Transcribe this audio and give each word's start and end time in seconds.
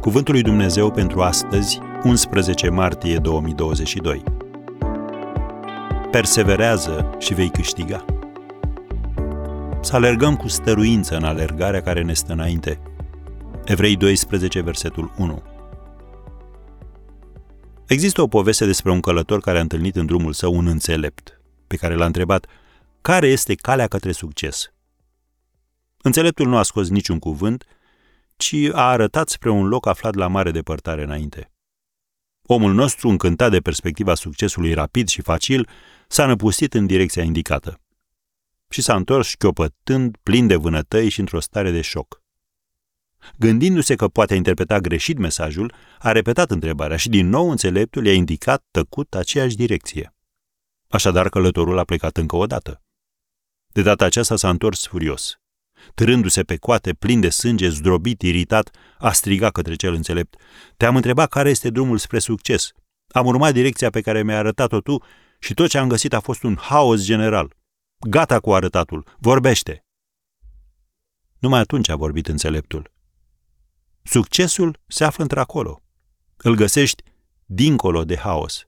Cuvântul 0.00 0.34
lui 0.34 0.42
Dumnezeu 0.42 0.90
pentru 0.90 1.22
astăzi, 1.22 1.78
11 2.04 2.68
martie 2.68 3.16
2022. 3.16 4.22
Perseverează 6.10 7.14
și 7.18 7.34
vei 7.34 7.50
câștiga. 7.50 8.04
Să 9.80 9.96
alergăm 9.96 10.36
cu 10.36 10.48
stăruință 10.48 11.16
în 11.16 11.24
alergarea 11.24 11.82
care 11.82 12.02
ne 12.02 12.12
stă 12.12 12.32
înainte. 12.32 12.80
Evrei 13.64 13.96
12, 13.96 14.60
versetul 14.60 15.12
1. 15.16 15.42
Există 17.86 18.22
o 18.22 18.26
poveste 18.26 18.66
despre 18.66 18.90
un 18.90 19.00
călător 19.00 19.40
care 19.40 19.58
a 19.58 19.60
întâlnit 19.60 19.96
în 19.96 20.06
drumul 20.06 20.32
său 20.32 20.54
un 20.54 20.66
înțelept, 20.66 21.40
pe 21.66 21.76
care 21.76 21.94
l-a 21.94 22.06
întrebat 22.06 22.46
care 23.00 23.26
este 23.26 23.54
calea 23.54 23.86
către 23.86 24.12
succes. 24.12 24.72
Înțeleptul 26.02 26.46
nu 26.46 26.56
a 26.56 26.62
scos 26.62 26.88
niciun 26.88 27.18
cuvânt, 27.18 27.64
ci 28.38 28.54
a 28.72 28.88
arătat 28.88 29.28
spre 29.28 29.50
un 29.50 29.66
loc 29.66 29.86
aflat 29.86 30.14
la 30.14 30.26
mare 30.26 30.50
depărtare 30.50 31.02
înainte. 31.02 31.52
Omul 32.42 32.72
nostru, 32.74 33.08
încântat 33.08 33.50
de 33.50 33.60
perspectiva 33.60 34.14
succesului 34.14 34.74
rapid 34.74 35.08
și 35.08 35.22
facil, 35.22 35.68
s-a 36.08 36.26
năpustit 36.26 36.74
în 36.74 36.86
direcția 36.86 37.22
indicată. 37.22 37.80
Și 38.68 38.82
s-a 38.82 38.94
întors 38.94 39.28
șchiopătând, 39.28 40.16
plin 40.22 40.46
de 40.46 40.56
vânătăi 40.56 41.08
și 41.08 41.20
într-o 41.20 41.40
stare 41.40 41.70
de 41.70 41.80
șoc. 41.80 42.22
Gândindu-se 43.38 43.96
că 43.96 44.08
poate 44.08 44.34
interpreta 44.34 44.78
greșit 44.78 45.18
mesajul, 45.18 45.74
a 45.98 46.12
repetat 46.12 46.50
întrebarea 46.50 46.96
și 46.96 47.08
din 47.08 47.28
nou 47.28 47.50
înțeleptul 47.50 48.06
i-a 48.06 48.12
indicat 48.12 48.64
tăcut 48.70 49.14
aceeași 49.14 49.56
direcție. 49.56 50.14
Așadar 50.88 51.28
călătorul 51.28 51.78
a 51.78 51.84
plecat 51.84 52.16
încă 52.16 52.36
o 52.36 52.46
dată. 52.46 52.82
De 53.66 53.82
data 53.82 54.04
aceasta 54.04 54.36
s-a 54.36 54.48
întors 54.48 54.86
furios. 54.86 55.40
Târându-se 55.94 56.42
pe 56.42 56.56
coate, 56.56 56.92
plin 56.92 57.20
de 57.20 57.28
sânge, 57.28 57.68
zdrobit, 57.68 58.22
iritat, 58.22 58.70
a 58.98 59.12
strigat 59.12 59.52
către 59.52 59.74
cel 59.74 59.92
înțelept. 59.92 60.36
Te-am 60.76 60.96
întrebat 60.96 61.28
care 61.28 61.50
este 61.50 61.70
drumul 61.70 61.98
spre 61.98 62.18
succes. 62.18 62.72
Am 63.08 63.26
urmat 63.26 63.52
direcția 63.52 63.90
pe 63.90 64.00
care 64.00 64.22
mi-ai 64.22 64.36
arătat-o 64.36 64.80
tu 64.80 65.02
și 65.38 65.54
tot 65.54 65.68
ce 65.68 65.78
am 65.78 65.88
găsit 65.88 66.12
a 66.12 66.20
fost 66.20 66.42
un 66.42 66.56
haos 66.56 67.04
general. 67.04 67.56
Gata 68.08 68.40
cu 68.40 68.52
arătatul, 68.52 69.16
vorbește! 69.18 69.84
Numai 71.38 71.60
atunci 71.60 71.88
a 71.88 71.96
vorbit 71.96 72.26
înțeleptul. 72.28 72.92
Succesul 74.02 74.80
se 74.86 75.04
află 75.04 75.22
într-acolo. 75.22 75.82
Îl 76.36 76.54
găsești 76.54 77.02
dincolo 77.46 78.04
de 78.04 78.16
haos. 78.16 78.66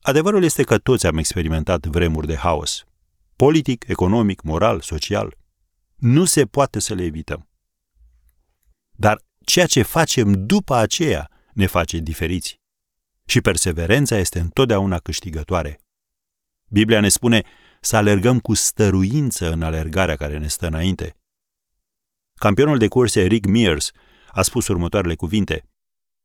Adevărul 0.00 0.44
este 0.44 0.62
că 0.62 0.78
toți 0.78 1.06
am 1.06 1.16
experimentat 1.16 1.86
vremuri 1.86 2.26
de 2.26 2.36
haos 2.36 2.86
politic, 3.36 3.84
economic, 3.88 4.42
moral, 4.42 4.80
social. 4.80 5.36
Nu 5.96 6.24
se 6.24 6.46
poate 6.46 6.78
să 6.78 6.94
le 6.94 7.04
evităm. 7.04 7.48
Dar 8.90 9.22
ceea 9.44 9.66
ce 9.66 9.82
facem 9.82 10.46
după 10.46 10.74
aceea 10.74 11.30
ne 11.52 11.66
face 11.66 11.98
diferiți. 11.98 12.60
Și 13.24 13.40
perseverența 13.40 14.16
este 14.16 14.38
întotdeauna 14.38 14.98
câștigătoare. 14.98 15.80
Biblia 16.68 17.00
ne 17.00 17.08
spune 17.08 17.42
să 17.80 17.96
alergăm 17.96 18.40
cu 18.40 18.54
stăruință 18.54 19.52
în 19.52 19.62
alergarea 19.62 20.16
care 20.16 20.38
ne 20.38 20.48
stă 20.48 20.66
înainte. 20.66 21.16
Campionul 22.34 22.78
de 22.78 22.88
curse 22.88 23.22
Rick 23.22 23.46
Mears 23.46 23.90
a 24.28 24.42
spus 24.42 24.68
următoarele 24.68 25.14
cuvinte. 25.14 25.68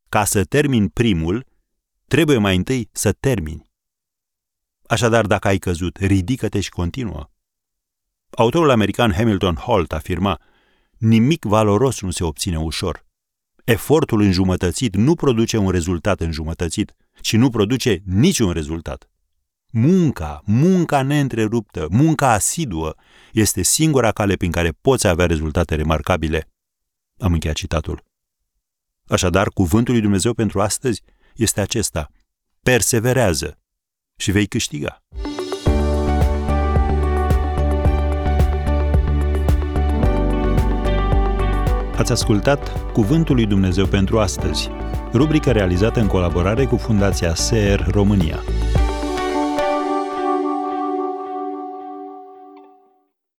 Ca 0.10 0.26
să 0.26 0.44
termin 0.44 0.88
primul, 0.88 1.46
trebuie 2.08 2.38
mai 2.38 2.56
întâi 2.56 2.90
să 2.92 3.12
termini. 3.12 3.71
Așadar, 4.92 5.26
dacă 5.26 5.48
ai 5.48 5.58
căzut, 5.58 5.98
ridică-te 5.98 6.60
și 6.60 6.70
continuă. 6.70 7.30
Autorul 8.30 8.70
american 8.70 9.14
Hamilton 9.14 9.56
Holt 9.56 9.92
afirma, 9.92 10.40
nimic 10.98 11.44
valoros 11.44 12.02
nu 12.02 12.12
se 12.12 12.24
obține 12.24 12.60
ușor. 12.60 13.06
Efortul 13.64 14.22
înjumătățit 14.22 14.96
nu 14.96 15.16
produce 15.16 15.58
un 15.58 15.70
rezultat 15.70 16.20
înjumătățit, 16.20 16.96
ci 17.22 17.36
nu 17.36 17.50
produce 17.50 18.02
niciun 18.06 18.52
rezultat. 18.52 19.10
Munca, 19.70 20.42
munca 20.46 21.02
neîntreruptă, 21.02 21.88
munca 21.92 22.32
asiduă 22.32 22.96
este 23.34 23.62
singura 23.62 24.12
cale 24.12 24.36
prin 24.36 24.52
care 24.52 24.72
poți 24.82 25.08
avea 25.08 25.26
rezultate 25.26 25.76
remarcabile. 25.76 26.50
Am 27.20 27.34
încheiat 27.34 27.56
citatul. 27.56 28.04
Așadar, 29.08 29.48
cuvântul 29.50 29.94
lui 29.94 30.02
Dumnezeu 30.02 30.34
pentru 30.34 30.62
astăzi 30.62 31.02
este 31.36 31.62
acesta. 31.62 32.12
Perseverează 32.62 33.56
și 34.22 34.32
vei 34.32 34.46
câștiga. 34.46 35.04
Ați 41.98 42.12
ascultat 42.12 42.92
Cuvântul 42.92 43.36
lui 43.36 43.46
Dumnezeu 43.46 43.86
pentru 43.86 44.20
astăzi, 44.20 44.70
rubrica 45.14 45.52
realizată 45.52 46.00
în 46.00 46.08
colaborare 46.08 46.66
cu 46.66 46.78
Fundația 46.78 47.36
SER 47.36 47.88
România. 47.92 48.40